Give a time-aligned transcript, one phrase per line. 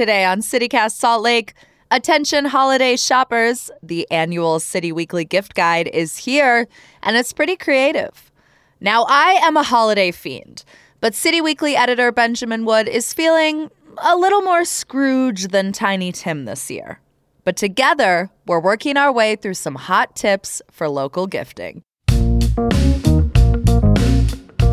[0.00, 1.52] Today on CityCast Salt Lake,
[1.90, 6.66] attention holiday shoppers, the annual City Weekly gift guide is here,
[7.02, 8.32] and it's pretty creative.
[8.80, 10.64] Now, I am a holiday fiend,
[11.02, 16.46] but City Weekly editor Benjamin Wood is feeling a little more Scrooge than Tiny Tim
[16.46, 17.02] this year.
[17.44, 21.82] But together, we're working our way through some hot tips for local gifting.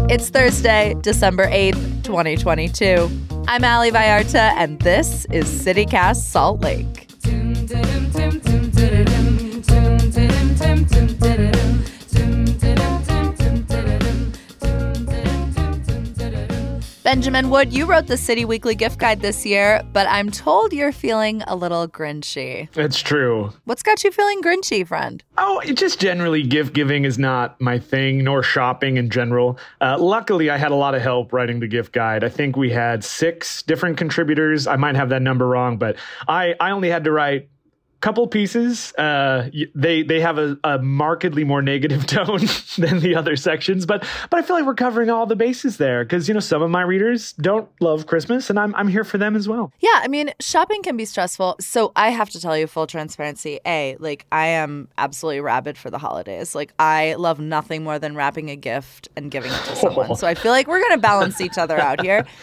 [0.09, 3.37] It's Thursday, December 8th, 2022.
[3.50, 7.07] I'm Ali Vallarta, and this is CityCast Salt Lake.
[17.08, 20.91] Benjamin Wood, you wrote the City Weekly gift guide this year, but I'm told you're
[20.91, 22.68] feeling a little grinchy.
[22.76, 23.54] It's true.
[23.64, 25.24] What's got you feeling grinchy, friend?
[25.38, 29.58] Oh, it just generally gift giving is not my thing, nor shopping in general.
[29.80, 32.26] Uh, luckily, I had a lot of help writing the gift guide.
[32.26, 34.68] I think we had six different contributors.
[34.68, 35.96] I might have that number wrong, but
[36.27, 37.48] I, I only had to write
[38.01, 42.41] couple pieces uh, they they have a, a, markedly more negative tone
[42.77, 46.03] than the other sections but but i feel like we're covering all the bases there
[46.03, 49.18] because you know some of my readers don't love christmas and i'm i'm here for
[49.18, 49.71] them as well.
[49.79, 51.55] Yeah i mean shopping can be stressful.
[51.59, 55.90] So i have to tell you full transparency a like i am absolutely rabid for
[55.90, 56.53] the holidays.
[56.53, 60.15] Like i love nothing more than wrapping a gift and giving it to someone.
[60.15, 62.25] So i feel like we're gonna balance each other out here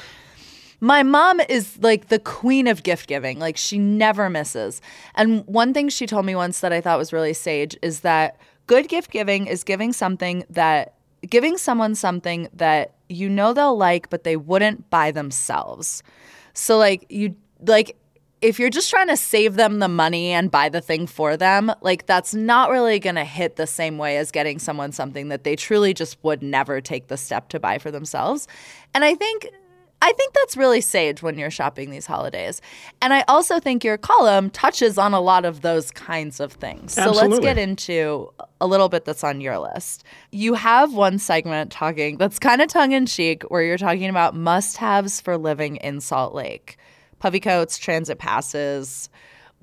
[0.85, 3.39] my mom is like the queen of gift giving.
[3.39, 4.83] Like she never misses.
[5.15, 8.39] And one thing she told me once that I thought was really sage is that
[8.67, 10.93] good gift giving is giving something that
[11.27, 16.03] giving someone something that you know they'll like but they wouldn't buy themselves.
[16.53, 17.35] So like you
[17.67, 17.97] like
[18.43, 21.73] if you're just trying to save them the money and buy the thing for them,
[21.81, 25.45] like that's not really going to hit the same way as getting someone something that
[25.45, 28.47] they truly just would never take the step to buy for themselves.
[28.93, 29.49] And I think
[30.07, 32.61] I think that's really sage when you're shopping these holidays.
[33.01, 36.93] And I also think your column touches on a lot of those kinds of things.
[36.93, 37.31] So Absolutely.
[37.31, 40.05] let's get into a little bit that's on your list.
[40.31, 44.37] You have one segment talking that's kind of tongue in cheek where you're talking about
[44.37, 46.77] must haves for living in Salt Lake
[47.19, 49.09] puffy coats, transit passes.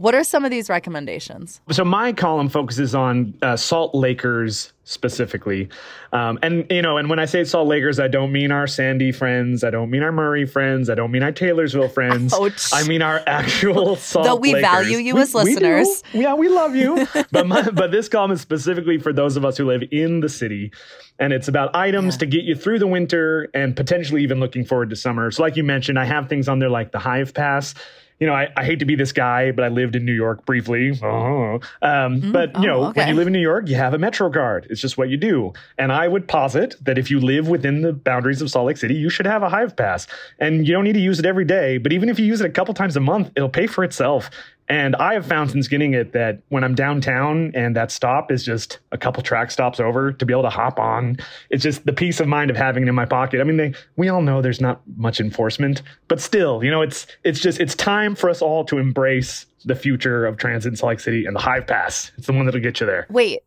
[0.01, 1.61] What are some of these recommendations?
[1.69, 5.69] So my column focuses on uh, Salt Lakers specifically,
[6.11, 9.11] um, and you know, and when I say Salt Lakers, I don't mean our Sandy
[9.11, 12.33] friends, I don't mean our Murray friends, I don't mean our Taylorsville friends.
[12.33, 12.73] Ouch.
[12.73, 14.25] I mean our actual Salt.
[14.25, 14.31] Lakers.
[14.31, 14.71] Though we Lakers.
[14.71, 16.03] value you we, as listeners.
[16.15, 19.45] We yeah, we love you, but my, but this column is specifically for those of
[19.45, 20.71] us who live in the city.
[21.19, 22.19] And it's about items yeah.
[22.19, 25.29] to get you through the winter and potentially even looking forward to summer.
[25.29, 27.75] So, like you mentioned, I have things on there like the Hive Pass
[28.21, 30.45] you know, I, I hate to be this guy, but I lived in New York
[30.45, 30.91] briefly.
[30.91, 31.57] Uh-huh.
[31.81, 33.01] Um, mm, but, you know, okay.
[33.01, 34.67] when you live in New York, you have a Metro card.
[34.69, 35.53] It's just what you do.
[35.79, 38.93] And I would posit that if you live within the boundaries of Salt Lake City,
[38.93, 40.05] you should have a Hive Pass.
[40.37, 41.79] And you don't need to use it every day.
[41.79, 44.29] But even if you use it a couple times a month, it'll pay for itself.
[44.71, 48.45] And I have found since getting it that when I'm downtown and that stop is
[48.45, 51.17] just a couple TRAX stops over to be able to hop on,
[51.49, 53.41] it's just the peace of mind of having it in my pocket.
[53.41, 57.05] I mean, they, we all know there's not much enforcement, but still, you know, it's
[57.25, 60.91] it's just it's time for us all to embrace the future of transit in Salt
[60.91, 62.13] Lake City and the Hive Pass.
[62.17, 63.07] It's the one that'll get you there.
[63.09, 63.41] Wait,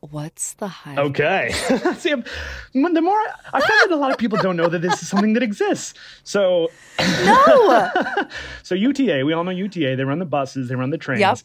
[0.00, 0.98] What's the hive?
[0.98, 1.50] Okay.
[1.98, 5.02] See, the more I, I find that a lot of people don't know that this
[5.02, 5.94] is something that exists.
[6.24, 6.68] So
[7.00, 7.90] no.
[8.62, 9.96] so UTA, we all know UTA.
[9.96, 11.20] They run the buses, they run the trains.
[11.20, 11.38] Yep.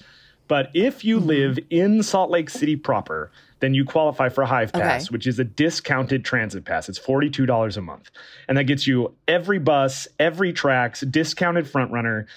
[0.48, 1.28] But if you mm-hmm.
[1.28, 5.14] live in Salt Lake City proper, then you qualify for a Hive Pass, Okay.
[5.14, 6.90] which is a discounted transit pass.
[6.90, 8.12] It's forty-two dollars a month,
[8.48, 12.28] and that gets you every bus, every TRAX, discounted front runner,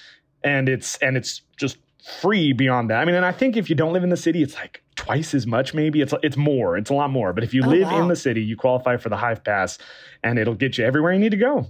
[0.44, 1.78] and it's and it's just
[2.20, 3.00] free beyond that.
[3.00, 5.34] I mean, and I think if you don't live in the city, it's like twice
[5.34, 5.74] as much.
[5.74, 6.76] Maybe it's it's more.
[6.76, 7.32] It's a lot more.
[7.32, 8.00] But if you Oh, live wow.
[8.02, 9.78] in the city, you qualify for the Hive Pass,
[10.22, 11.66] and it'll get you everywhere you need to go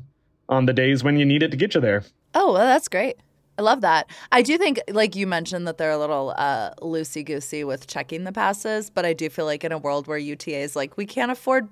[0.48, 2.04] on the days when you need it to get you there.
[2.34, 3.16] Oh, well, that's great.
[3.58, 4.08] I love that.
[4.30, 8.24] I do think, like you mentioned, that they're a little uh, loosey goosey with checking
[8.24, 11.06] the passes, but I do feel like in a world where UTA is like, we
[11.06, 11.66] can't afford,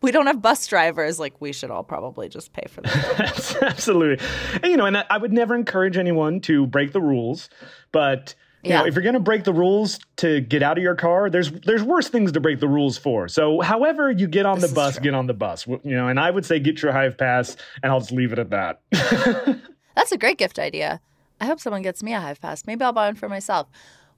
[0.02, 3.56] we don't have bus drivers, like, we should all probably just pay for that.
[3.62, 4.24] Absolutely.
[4.62, 7.48] And, you know, and I I would never encourage anyone to break the rules,
[7.92, 8.80] but You Yeah.
[8.80, 11.50] know, if you're going to break the rules to get out of your car, there's
[11.64, 13.26] there's worse things to break the rules for.
[13.28, 15.66] So, however you get on This the bus, get on the bus.
[15.66, 18.38] You know, and I would say get your Hive Pass, and I'll just leave it
[18.38, 18.80] at that.
[19.96, 21.00] That's a great gift idea.
[21.40, 22.66] I hope someone gets me a Hive Pass.
[22.66, 23.66] Maybe I'll buy one for myself.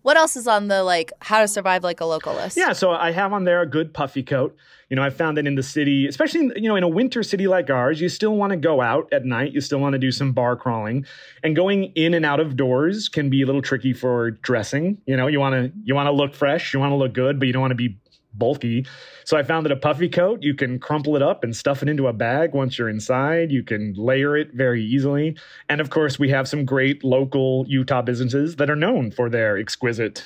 [0.02, 2.56] What else is on the like how to survive like a local list?
[2.56, 4.56] Yeah, so I have on there a good puffy coat.
[4.88, 7.22] You know, I found that in the city, especially in, you know in a winter
[7.22, 9.52] city like ours, you still want to go out at night.
[9.52, 11.06] You still want to do some bar crawling,
[11.42, 14.98] and going in and out of doors can be a little tricky for dressing.
[15.06, 17.38] You know, you want to you want to look fresh, you want to look good,
[17.38, 17.98] but you don't want to be
[18.34, 18.86] bulky.
[19.24, 21.88] So I found that a puffy coat, you can crumple it up and stuff it
[21.88, 23.52] into a bag once you're inside.
[23.52, 25.36] You can layer it very easily.
[25.68, 29.58] And of course, we have some great local Utah businesses that are known for their
[29.58, 30.24] exquisite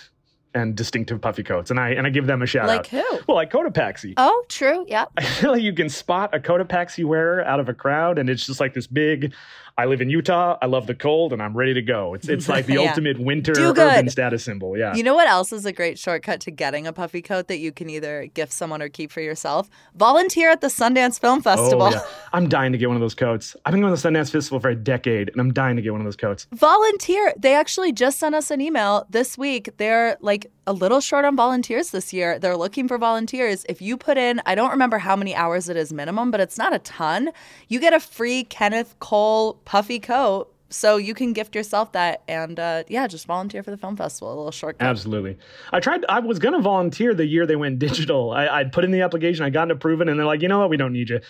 [0.57, 1.71] and distinctive puffy coats.
[1.71, 2.93] And I and I give them a shout Like out.
[2.93, 3.25] Like who?
[3.29, 4.15] Well, like Cotopaxi.
[4.17, 4.85] Oh, true.
[4.89, 5.05] Yeah.
[5.17, 8.47] I feel like you can spot a Cotopaxi wearer out of a crowd, and it's
[8.47, 9.35] just like this big.
[9.79, 10.57] I live in Utah.
[10.63, 12.15] I love the cold, and I'm ready to go.
[12.15, 12.89] It's it's like the Yeah.
[12.89, 14.77] ultimate winter urban status symbol.
[14.77, 14.95] Yeah.
[14.95, 17.73] You know what else is a great shortcut to getting a puffy coat that you
[17.73, 19.69] can either gift someone or keep for yourself?
[19.95, 21.83] Volunteer at the Sundance Film oh, Festival.
[21.83, 22.03] Oh, yeah.
[22.33, 23.55] I'm dying to get one of those coats.
[23.67, 25.93] I've been going to the Sundance Festival for a decade, and I'm dying to get
[25.93, 26.47] one of those coats.
[26.53, 27.35] Volunteer.
[27.37, 29.77] They actually just sent us an email this week.
[29.77, 32.39] They're like a little short on volunteers this year.
[32.39, 33.65] They're looking for volunteers.
[33.69, 36.59] If you put in, I don't remember how many hours it is minimum, but it's
[36.59, 37.31] not a ton.
[37.69, 40.53] You get a free Kenneth Cole puffy coat.
[40.69, 44.35] So you can gift yourself that and uh, yeah, just volunteer for the film festival.
[44.35, 44.85] A little shortcut.
[44.85, 45.39] Absolutely.
[45.73, 46.05] I tried.
[46.09, 48.33] I was going to volunteer the year they went digital.
[48.33, 49.45] I, I'd put in the application.
[49.45, 50.69] I got it approved, and they're like, you know what?
[50.71, 51.21] We don't need you.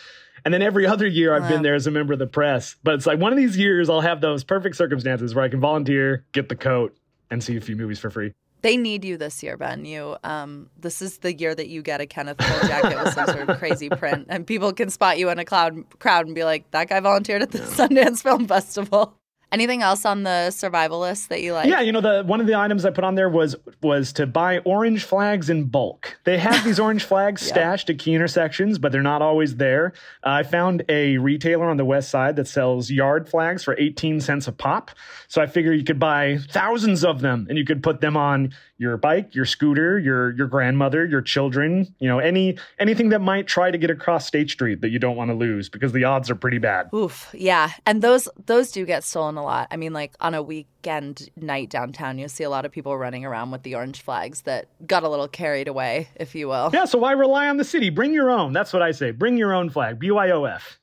[0.47, 1.49] And then every other year I've Wow.
[1.49, 2.77] been there as a member of the press.
[2.83, 5.61] But it's like one of these years I'll have those perfect circumstances where I can
[5.61, 6.97] volunteer, get the coat,
[7.31, 8.33] and see a few movies for free.
[8.63, 9.85] They need you this year, Ben.
[9.85, 13.27] You, um, this is the year that you get a Kenneth Cole jacket with some
[13.27, 16.45] sort of crazy print, and people can spot you in a cloud crowd and be
[16.45, 19.17] like, "That guy volunteered at the Sundance Film Festival."
[19.53, 21.69] Anything else on the survival list that you like?
[21.69, 24.27] Yeah, you know the one of the items I put on there was was to
[24.27, 26.19] buy orange flags in bulk.
[26.25, 27.49] They have these orange flags Yeah.
[27.55, 29.93] stashed at key intersections, but they're not always there.
[30.25, 34.21] Uh, I found a retailer on the west side that sells yard flags for 18
[34.21, 34.91] cents a pop.
[35.29, 38.53] So I figure you could buy thousands of them and you could put them on
[38.79, 43.47] your bike, your scooter, your your grandmother, your children, you know, any anything that might
[43.47, 46.29] try to get across State Street that you don't want to lose because the odds
[46.31, 46.91] are pretty bad.
[46.93, 49.69] Oof, yeah, and those those do get stolen a lot.
[49.71, 53.25] I mean, like on a weekend night downtown, you'll see a lot of people running
[53.25, 56.71] around with the orange flags that got a little carried away, if you will.
[56.73, 57.89] Yeah, so why rely on the city?
[57.89, 58.53] Bring your own.
[58.53, 59.13] That's what I say.
[59.13, 59.99] Bring your own flag.
[59.99, 60.77] BYOF.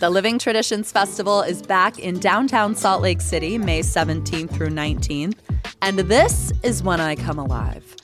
[0.00, 5.34] The Living Traditions Festival is back in downtown Salt Lake City, May 17th through 19th,
[5.82, 7.96] and this is when I come alive.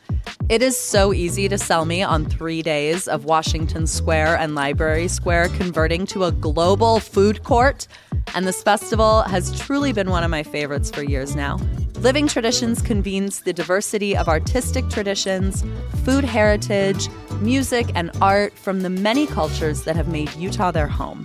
[0.48, 5.08] It is so easy to sell me on three days of Washington Square and Library
[5.08, 7.86] Square converting to a global food court,
[8.34, 11.58] and this festival has truly been one of my favorites for years now.
[12.00, 15.64] Living Traditions convenes the diversity of artistic traditions,
[16.04, 17.08] food heritage,
[17.40, 21.24] music, and art from the many cultures that have made Utah their home.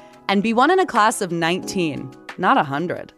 [0.31, 3.11] and be one in a class of 19, not 100.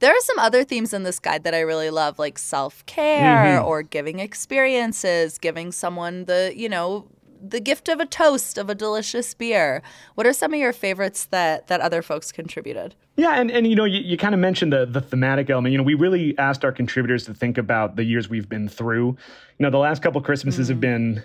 [0.00, 3.60] There are some other themes in this guide that I really love, like self care
[3.60, 3.66] Mhm.
[3.66, 7.06] or giving experiences, giving someone the, you know,
[7.40, 9.82] the gift of a toast of a delicious beer.
[10.14, 12.94] What are some of your favorites that that other folks contributed?
[13.16, 15.72] Yeah, and, and you know, you, you kind of mentioned the the thematic element.
[15.72, 19.08] You know, we really asked our contributors to think about the years we've been through.
[19.58, 21.22] You know, the last couple Christmases have been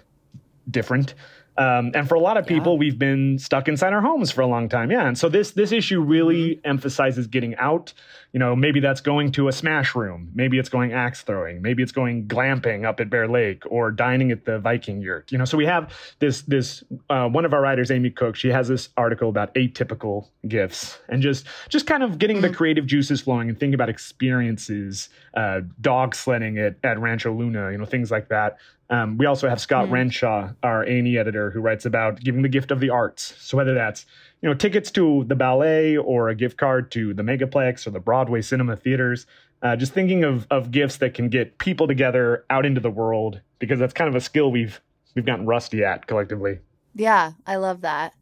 [0.70, 1.14] different.
[1.58, 4.48] Um, and for a lot of people, we've been stuck inside our homes for a
[4.48, 4.90] long time.
[4.90, 5.08] Yeah.
[5.08, 7.94] And so this this issue really emphasizes getting out.
[8.32, 10.32] You know, maybe that's going to a smash room.
[10.34, 11.62] Maybe it's going axe throwing.
[11.62, 15.32] Maybe it's going glamping up at Bear Lake or dining at the Viking yurt.
[15.32, 18.36] You know, so we have this this uh, one of our writers, Amy Cook.
[18.36, 22.88] She has this article about atypical gifts and just just kind of getting the creative
[22.88, 27.72] juices flowing and thinking about experiences, uh, dog sledding at at Rancho Luna.
[27.72, 28.58] You know, things like that.
[28.90, 32.70] Um, we also have Scott Renshaw, our A&E editor, who writes about giving the gift
[32.70, 33.36] of the arts.
[33.40, 34.06] So whether that's
[34.42, 38.00] you know tickets to the ballet or a gift card to the Megaplex or the
[38.00, 39.26] Broadway Cinema theaters,
[39.62, 43.42] uh, just thinking of of gifts that can get people together out into the world
[43.60, 44.82] because that's kind of a skill we've
[45.16, 46.60] we've gotten rusty at collectively.
[46.94, 48.14] Yeah, I love that.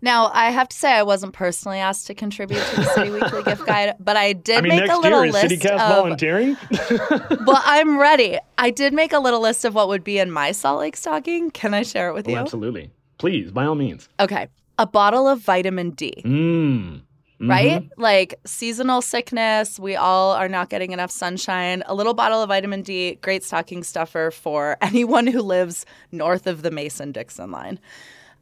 [0.00, 3.42] Now, I have to say, I wasn't personally asked to contribute to the City Weekly
[3.42, 5.80] gift guide, but I did I mean, make next a little year is list CityCast
[5.80, 5.96] of.
[5.96, 6.56] volunteering.
[7.46, 8.38] Well, I'm ready.
[8.58, 11.50] I did make a little list of what would be in my Salt Lake stocking.
[11.50, 12.36] Can I share it with oh, you?
[12.36, 14.08] absolutely, please, by all means.
[14.20, 16.12] Okay, a bottle of vitamin D.
[16.24, 17.00] Mm.
[17.40, 17.82] right?
[17.82, 17.90] Mhm.
[17.96, 21.82] Like seasonal sickness, we all are not getting enough sunshine.
[21.86, 26.62] A little bottle of vitamin D, great stocking stuffer for anyone who lives north of
[26.62, 27.78] the Mason Dixon line.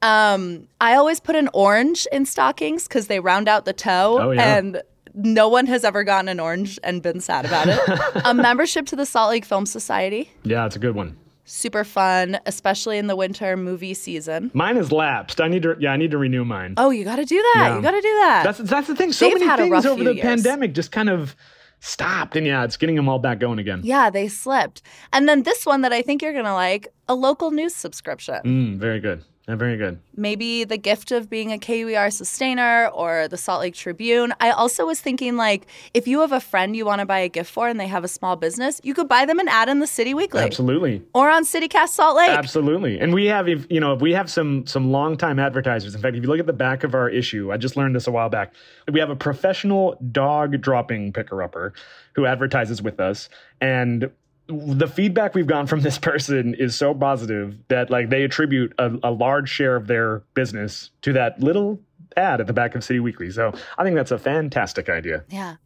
[0.03, 4.31] Um, I always put an orange in stockings because they round out the toe, Oh,
[4.33, 4.57] yeah.
[4.57, 4.83] and
[5.15, 7.81] no one has ever gotten an orange and been sad about it.
[8.25, 11.17] a membership to the Salt Lake Film Society, Yeah, it's a good one.
[11.47, 14.51] super fun, especially in the winter movie season.
[14.53, 15.41] Mine has lapsed.
[15.41, 15.77] I need to.
[15.81, 16.75] Yeah, I need to renew mine.
[16.77, 17.55] Oh, you got to do that.
[17.69, 17.77] Yeah.
[17.77, 18.43] You got to do that.
[18.45, 19.13] That's that's the thing.
[19.13, 20.23] So They've many things over the years.
[20.25, 21.35] pandemic just kind of
[21.81, 23.81] stopped, and yeah, it's getting them all back going again.
[23.85, 24.83] Yeah, they slipped.
[25.13, 28.41] And then this one that I think you're going to like a local news subscription.
[28.45, 29.25] Mm, very good.
[29.49, 30.01] Yeah, very good.
[30.17, 34.35] Maybe the gift of being a KUER sustainer or the Salt Lake Tribune.
[34.41, 37.29] I also was thinking, like, if you have a friend you want to buy a
[37.29, 39.79] gift for and they have a small business, you could buy them an ad in
[39.79, 41.01] the City Weekly Absolutely.
[41.15, 42.31] or on CityCast Salt Lake.
[42.31, 42.99] Absolutely.
[42.99, 45.95] And we have, if you know, if we have some some longtime advertisers.
[45.95, 48.09] In fact, if you look at the back of our issue, I just learned this
[48.09, 48.53] a while back.
[48.91, 51.73] We have a professional dog dropping picker upper
[52.15, 53.29] who advertises with us,
[53.61, 54.11] and
[54.49, 58.97] the feedback we've gotten from this person is so positive that like they attribute a,
[59.03, 61.81] a large share of their business to that little
[62.17, 63.31] ad at the back of City Weekly.
[63.31, 65.25] So I think that's a fantastic idea.
[65.29, 65.57] Yeah.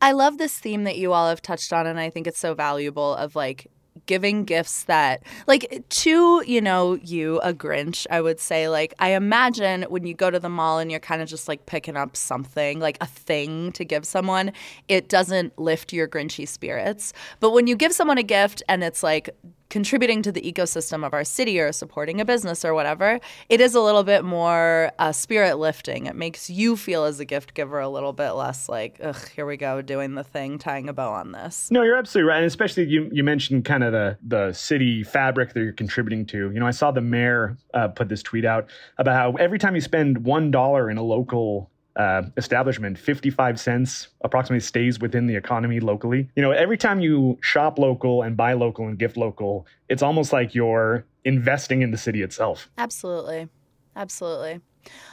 [0.00, 2.54] I love this theme that you all have touched on, and I think it's so
[2.54, 3.70] valuable of like
[4.06, 9.10] giving gifts that, like, to, you know, you, a Grinch, I would say, like, I
[9.10, 12.16] imagine when you go to the mall and you're kind of just like picking up
[12.16, 14.52] something, like a thing to give someone,
[14.88, 17.12] it doesn't lift your Grinchy spirits.
[17.40, 19.30] But when you give someone a gift and it's like,
[19.68, 23.74] contributing to the ecosystem of our city or supporting a business or whatever, it is
[23.74, 26.06] a little bit more uh, spirit lifting.
[26.06, 29.46] It makes you feel as a gift giver a little bit less like, ugh, here
[29.46, 31.70] we go, doing the thing, tying a bow on this.
[31.70, 35.54] No, you're absolutely right, and especially you you mentioned kind of the the city fabric
[35.54, 36.50] that you're contributing to.
[36.50, 38.68] You know, I saw the mayor uh, put this tweet out
[38.98, 44.08] about how every time you spend one dollar in a local uh, establishment, 55 cents
[44.22, 46.28] approximately stays within the economy locally.
[46.36, 50.32] You know, every time you shop local and buy local and gift local, it's almost
[50.32, 52.70] like you're investing in the city itself.
[52.78, 53.48] Absolutely.
[53.96, 54.60] Absolutely.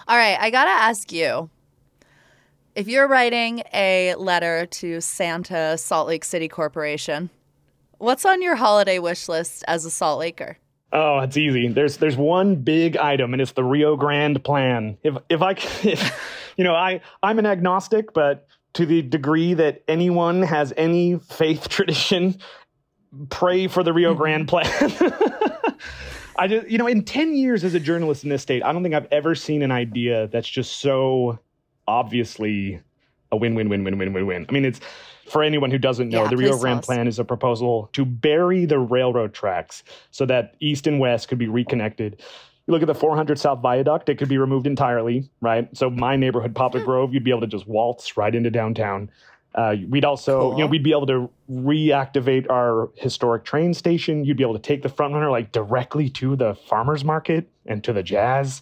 [0.07, 1.49] All right, I got to ask you
[2.75, 7.29] if you're writing a letter to Santa Salt Lake City Corporation,
[7.97, 10.57] what's on your holiday wish list as a Salt Laker?
[10.91, 11.69] Oh, it's easy.
[11.69, 14.97] There's there's one big item, and it's the Rio Grande plan.
[15.01, 15.51] If if I,
[15.83, 21.19] if, you know, I I'm an agnostic, but to the degree that anyone has any
[21.19, 22.37] faith tradition,
[23.29, 24.21] pray for the Rio mm-hmm.
[24.21, 24.67] Grande plan.
[26.35, 28.81] I just, you know, in 10 years as a journalist in this state, I don't
[28.81, 31.37] think I've ever seen an idea that's just so
[31.87, 32.81] obviously
[33.31, 34.45] a win, win, win, win, win, win, win.
[34.49, 34.79] I mean, it's
[35.27, 38.65] for anyone who doesn't know, Yeah, the Rio Grande plan is a proposal to bury
[38.65, 42.21] the railroad tracks so that east and west could be reconnected.
[42.65, 45.67] You look at the 400 South Viaduct, it could be removed entirely, right?
[45.75, 49.11] So my neighborhood, Poplar Grove, you'd be able to just waltz right into downtown.
[49.55, 54.23] Uh, we'd also, you know, we'd be able to reactivate our historic train station.
[54.25, 57.83] You'd be able to take the front runner like directly to the farmers market and
[57.83, 58.61] to the jazz.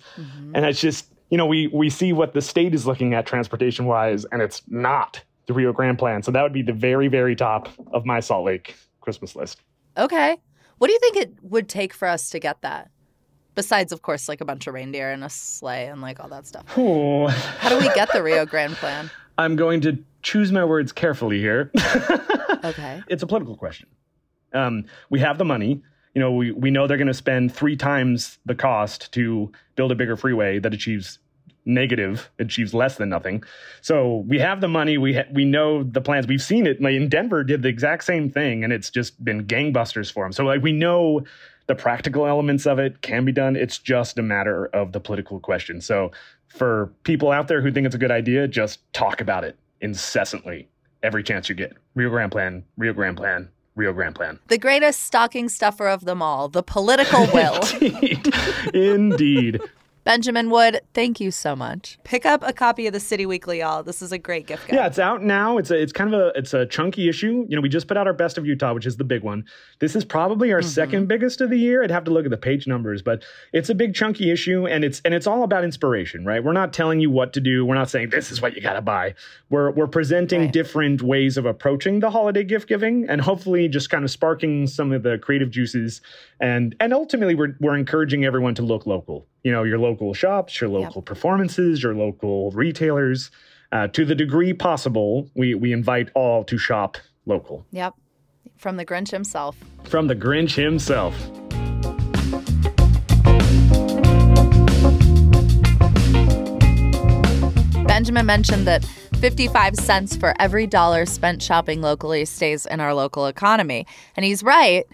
[0.56, 3.86] And it's just, you know, we we see what the state is looking at transportation
[3.86, 6.24] wise, and it's not the Rio Grande plan.
[6.24, 9.62] So that would be the very, very top of my Salt Lake Christmas list.
[9.98, 10.38] Okay.
[10.78, 12.90] What do you think it would take for us to get that?
[13.56, 16.48] Besides, of course, like a bunch of reindeer and a sleigh and like all that
[16.48, 16.66] stuff.
[16.78, 19.12] Oh, How do we get the Rio Grande plan?
[19.38, 21.72] I'm going to choose my words carefully here.
[22.64, 23.02] okay.
[23.08, 23.90] It's a political question.
[24.54, 25.82] Um, we have the money.
[26.14, 29.92] You know, we, we know they're going to spend three times the cost to build
[29.92, 31.20] a bigger freeway that achieves
[31.66, 33.44] negative, achieves less than nothing.
[33.82, 34.98] So we have the money.
[34.98, 36.28] We ha- we know the plans.
[36.28, 36.82] We've seen it.
[36.82, 40.32] Like in Denver, did the exact same thing, and it's just been gangbusters for them.
[40.34, 41.24] So like we know
[41.72, 43.56] the practical elements of it can be done.
[43.56, 45.80] It's just a matter of the political question.
[45.80, 46.12] So
[46.50, 50.68] for people out there who think it's a good idea, just talk about it incessantly
[51.02, 51.78] every chance you get.
[51.96, 54.40] Rio Grande Plan, Rio Grande Plan, Rio Grande Plan.
[54.50, 57.62] The greatest stocking stuffer of them all, the political will.
[57.82, 58.34] Indeed.
[58.74, 59.62] Indeed.
[60.04, 62.00] Benjamin Wood, thank you so much.
[62.04, 63.84] Pick up a copy of the City Weekly, y'all.
[63.84, 64.76] This is a great gift guide.
[64.76, 65.60] Yeah, it's out now.
[65.60, 67.46] It's a, it's kind of a it's a chunky issue.
[67.48, 69.46] You know, we just put out our best of Utah, which is the big one.
[69.80, 70.70] This is probably our mm-hmm.
[70.70, 71.84] second biggest of the year.
[71.84, 74.84] I'd have to look at the page numbers, but it's a big chunky issue, and
[74.84, 76.44] it's and it's all about inspiration, right?
[76.44, 77.64] We're not telling you what to do.
[77.64, 79.14] We're not saying this is what you got to buy.
[79.52, 80.52] We're we're presenting right.
[80.52, 84.92] different ways of approaching the holiday gift giving, and hopefully just kind of sparking some
[84.92, 86.02] of the creative juices,
[86.40, 90.60] and and ultimately we're we're encouraging everyone to look local you know your local shops
[90.60, 91.06] your local yep.
[91.06, 93.32] performances your local retailers.
[93.72, 97.66] Uh, to the degree possible we we invite all to shop local.
[97.72, 97.94] Yep.
[98.58, 99.56] From the grinch himself.
[99.86, 101.16] From the grinch himself.
[107.88, 108.86] Benjamin mentioned that
[109.20, 113.86] 55 cents for every dollar spent shopping locally stays in our local economy.
[114.16, 114.86] And he's right.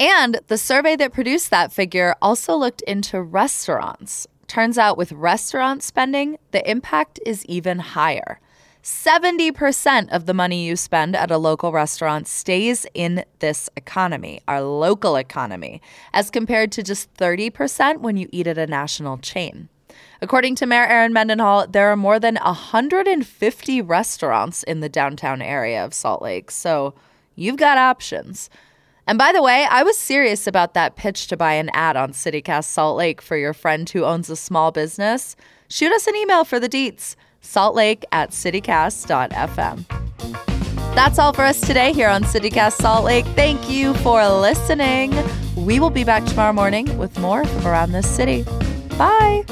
[0.00, 4.26] And the survey that produced that figure also looked into restaurants.
[4.46, 8.40] Turns out with restaurant spending, the impact is even higher.
[8.82, 14.60] 70% of the money you spend at a local restaurant stays in this economy, our
[14.60, 15.80] local economy,
[16.12, 19.70] as compared to just 30% when you eat at a national chain.
[20.20, 25.82] According to Mayor Erin Mendenhall, there are more than 150 restaurants in the downtown area
[25.82, 26.92] of Salt Lake, so
[27.34, 28.50] you've got options.
[29.06, 32.12] And by the way, I was serious about that pitch to buy an ad on
[32.12, 35.36] CityCast Salt Lake for your friend who owns a small business.
[35.68, 39.84] Shoot us an email for the deets saltlake at citycast.fm.
[40.94, 43.26] That's all for us today here on CityCast Salt Lake.
[43.34, 45.12] Thank you for listening.
[45.56, 48.44] We will be back tomorrow morning with more from around this city.
[48.96, 49.44] Bye.